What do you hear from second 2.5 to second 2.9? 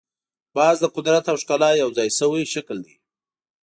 شکل